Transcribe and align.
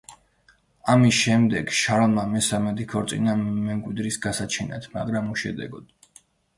ამის 0.93 1.19
შემდეგ 1.25 1.69
შარლმა 1.81 2.25
მესამედ 2.33 2.83
იქორწინა 2.87 3.39
მემკვიდრის 3.45 4.21
გასაჩენად, 4.27 4.93
მაგრამ 4.99 5.33
უშედეგოდ. 5.39 5.99